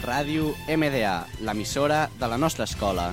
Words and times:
Ràdio 0.00 0.54
MDA, 0.64 1.26
l'emissora 1.44 2.08
de 2.18 2.28
la 2.28 2.38
nostra 2.38 2.64
escola. 2.64 3.12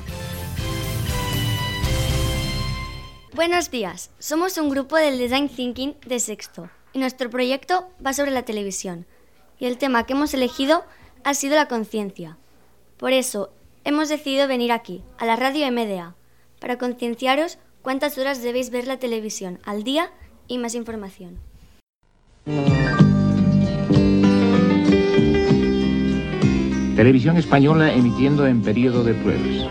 Buenos 3.33 3.69
días, 3.69 4.09
somos 4.19 4.57
un 4.57 4.69
grupo 4.69 4.95
del 4.95 5.17
Design 5.17 5.49
Thinking 5.49 5.95
de 6.05 6.19
sexto 6.19 6.69
y 6.93 6.99
nuestro 6.99 7.29
proyecto 7.29 7.89
va 8.03 8.13
sobre 8.13 8.31
la 8.31 8.43
televisión 8.43 9.05
y 9.59 9.65
el 9.65 9.77
tema 9.77 10.05
que 10.05 10.13
hemos 10.13 10.33
elegido 10.33 10.85
ha 11.25 11.33
sido 11.33 11.55
la 11.55 11.67
conciencia. 11.67 12.37
Por 12.95 13.11
eso 13.11 13.51
hemos 13.83 14.07
decidido 14.07 14.47
venir 14.47 14.71
aquí, 14.71 15.03
a 15.17 15.25
la 15.25 15.35
radio 15.35 15.69
MDA, 15.69 16.15
para 16.59 16.77
concienciaros 16.77 17.57
cuántas 17.81 18.17
horas 18.17 18.41
debéis 18.41 18.69
ver 18.69 18.87
la 18.87 18.97
televisión 18.97 19.59
al 19.65 19.83
día 19.83 20.09
y 20.47 20.57
más 20.57 20.73
información. 20.73 21.37
Televisión 26.97 27.37
Española 27.37 27.93
emitiendo 27.93 28.47
en 28.47 28.63
periodo 28.63 29.03
de 29.03 29.13
pruebas. 29.13 29.69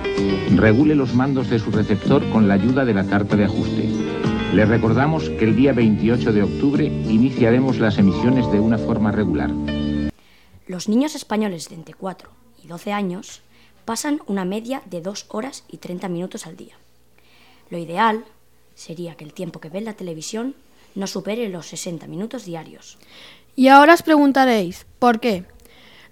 Regule 0.54 0.94
los 0.94 1.12
mandos 1.12 1.50
de 1.50 1.58
su 1.58 1.72
receptor 1.72 2.22
con 2.30 2.46
la 2.46 2.54
ayuda 2.54 2.84
de 2.84 2.94
la 2.94 3.04
carta 3.04 3.34
de 3.34 3.46
ajuste. 3.46 3.88
Le 4.54 4.64
recordamos 4.64 5.28
que 5.30 5.44
el 5.44 5.56
día 5.56 5.72
28 5.72 6.32
de 6.32 6.44
octubre 6.44 6.84
iniciaremos 6.84 7.80
las 7.80 7.98
emisiones 7.98 8.48
de 8.52 8.60
una 8.60 8.78
forma 8.78 9.10
regular. 9.10 9.50
Los 10.68 10.88
niños 10.88 11.16
españoles 11.16 11.68
de 11.68 11.74
entre 11.74 11.94
4 11.94 12.30
y 12.62 12.68
12 12.68 12.92
años 12.92 13.42
pasan 13.84 14.20
una 14.28 14.44
media 14.44 14.82
de 14.88 15.00
2 15.00 15.26
horas 15.30 15.64
y 15.66 15.78
30 15.78 16.08
minutos 16.08 16.46
al 16.46 16.56
día. 16.56 16.76
Lo 17.70 17.78
ideal 17.78 18.24
sería 18.76 19.16
que 19.16 19.24
el 19.24 19.32
tiempo 19.32 19.58
que 19.58 19.68
ven 19.68 19.84
la 19.84 19.94
televisión 19.94 20.54
no 20.94 21.08
supere 21.08 21.48
los 21.48 21.66
60 21.66 22.06
minutos 22.06 22.44
diarios. 22.44 22.98
Y 23.56 23.66
ahora 23.66 23.94
os 23.94 24.02
preguntaréis, 24.02 24.86
¿por 25.00 25.18
qué? 25.18 25.44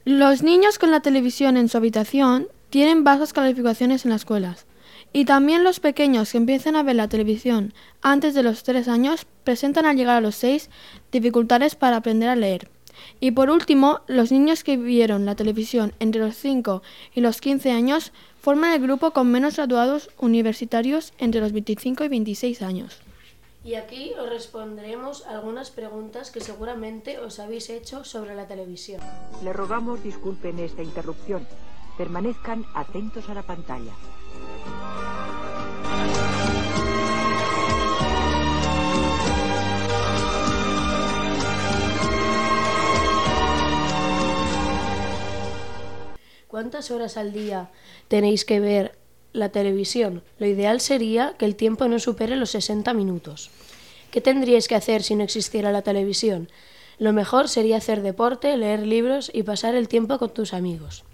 Los 0.07 0.43
niños 0.43 0.79
con 0.79 0.91
la 0.91 1.01
televisión 1.01 1.57
en 1.57 1.71
su 1.71 1.79
habitación 1.79 2.49
tienen 2.69 3.05
bajas 3.05 3.33
calificaciones 3.33 4.05
en 4.05 4.11
las 4.11 4.21
escuelas. 4.21 4.67
Y 5.15 5.25
también 5.25 5.65
los 5.65 5.81
pequeños 5.81 6.31
que 6.31 6.37
empiezan 6.37 6.77
a 6.77 6.83
ver 6.83 6.97
la 6.97 7.09
televisión 7.09 7.73
antes 8.03 8.35
de 8.35 8.43
los 8.43 8.65
3 8.65 8.87
años 8.89 9.27
presentan 9.45 9.87
al 9.87 9.97
llegar 9.97 10.19
a 10.19 10.21
los 10.21 10.35
6 10.35 10.69
dificultades 11.11 11.75
para 11.75 11.97
aprender 11.97 12.29
a 12.29 12.37
leer. 12.37 12.69
Y 13.19 13.31
por 13.31 13.49
último, 13.49 14.03
los 14.07 14.31
niños 14.31 14.63
que 14.63 14.77
vieron 14.77 15.25
la 15.25 15.37
televisión 15.37 15.95
entre 16.01 16.21
los 16.21 16.37
5 16.37 16.83
y 17.15 17.23
los 17.23 17.41
15 17.41 17.71
años 17.71 18.13
forman 18.39 18.75
el 18.75 18.83
grupo 18.83 19.13
con 19.13 19.33
menos 19.33 19.57
graduados 19.57 20.11
universitarios 20.19 21.15
entre 21.17 21.41
los 21.41 21.53
25 21.53 22.05
y 22.05 22.09
26 22.09 22.61
años. 22.61 22.99
Y 23.65 23.77
aquí 23.77 24.13
os 24.21 24.29
responderemos 24.29 25.27
algunas 25.27 25.71
preguntas 25.71 26.31
que 26.31 26.41
seguramente 26.41 27.19
os 27.19 27.41
habéis 27.41 27.71
hecho 27.71 28.05
sobre 28.05 28.35
la 28.35 28.47
televisión. 28.47 29.01
Le 29.43 29.55
rogamos 29.55 30.03
disculpen 30.03 30.59
esta 30.59 30.83
interrupción. 30.83 31.49
Permanezcan 31.97 32.67
atentos 32.75 33.31
a 33.31 33.35
la 33.35 33.43
pantalla. 33.43 33.93
¿Cuántas 46.49 46.91
horas 46.91 47.17
al 47.17 47.33
día 47.33 47.71
tenéis 48.09 48.45
que 48.45 48.61
ver 48.61 49.04
la 49.35 49.51
televisión? 49.51 50.23
Lo 50.39 50.47
ideal 50.47 50.81
sería 50.81 51.35
que 51.37 51.45
el 51.45 51.57
tiempo 51.57 51.87
no 51.89 51.99
supere 51.99 52.37
los 52.37 52.51
60 52.51 52.95
minutos. 52.95 53.51
¿Qué 54.11 54.23
tendríais 54.23 54.69
que 54.69 54.77
hacer 54.77 55.03
si 55.03 55.17
no 55.17 55.25
existiera 55.25 55.73
la 55.73 55.83
televisión? 55.83 56.49
Lo 56.99 57.13
mejor 57.13 57.49
sería 57.49 57.77
hacer 57.77 58.01
deporte, 58.01 58.57
leer 58.57 58.87
libros 58.87 59.31
y 59.35 59.43
pasar 59.43 59.75
el 59.75 59.89
tiempo 59.89 60.19
con 60.19 60.33
tus 60.33 60.55
amigos. 60.55 61.05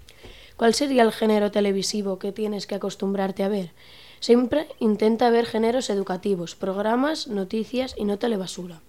¿Cuál 0.55 0.75
sería 0.75 1.01
el 1.01 1.11
género 1.11 1.49
televisivo 1.49 2.19
que 2.19 2.31
tienes 2.31 2.67
que 2.67 2.75
acostumbrarte 2.75 3.43
a 3.43 3.49
ver? 3.49 3.71
Siempre 4.19 4.67
intenta 4.79 5.31
ver 5.31 5.47
géneros 5.47 5.89
educativos, 5.89 6.55
programas, 6.55 7.27
noticias 7.27 7.95
y 7.97 8.05
no 8.05 8.19
telebasura. 8.19 8.81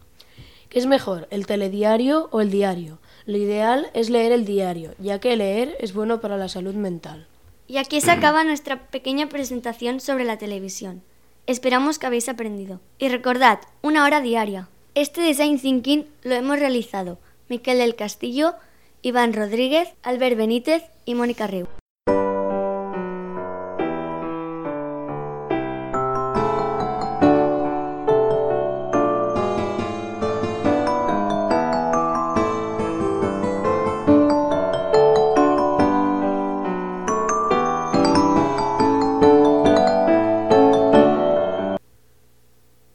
¿Qué 0.68 0.78
es 0.78 0.86
mejor, 0.86 1.26
el 1.30 1.46
telediario 1.46 2.28
o 2.32 2.42
el 2.42 2.50
diario? 2.50 2.98
Lo 3.24 3.38
ideal 3.38 3.90
es 3.94 4.10
leer 4.10 4.32
el 4.32 4.44
diario, 4.44 4.94
ya 4.98 5.18
que 5.18 5.36
leer 5.36 5.76
es 5.80 5.94
bueno 5.94 6.20
para 6.20 6.36
la 6.36 6.50
salud 6.50 6.74
mental. 6.74 7.26
Y 7.66 7.78
aquí 7.78 8.00
se 8.00 8.10
acaba 8.10 8.44
nuestra 8.44 8.88
pequeña 8.88 9.28
presentación 9.28 10.00
sobre 10.00 10.24
la 10.24 10.38
televisión. 10.38 11.02
Esperamos 11.46 11.98
que 11.98 12.06
habéis 12.06 12.28
aprendido. 12.28 12.80
Y 12.98 13.08
recordad, 13.08 13.60
una 13.82 14.04
hora 14.04 14.20
diaria. 14.20 14.68
Este 14.94 15.20
Design 15.20 15.58
Thinking 15.58 16.06
lo 16.22 16.34
hemos 16.34 16.58
realizado 16.58 17.18
Miquel 17.48 17.78
del 17.78 17.96
Castillo, 17.96 18.54
Iván 19.02 19.32
Rodríguez, 19.32 19.88
Albert 20.02 20.36
Benítez 20.36 20.84
y 21.04 21.14
Mónica 21.14 21.46
Reu. 21.46 21.68